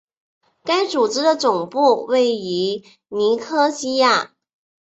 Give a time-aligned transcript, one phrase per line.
[0.63, 4.33] 该组织的总部位于尼科西亚。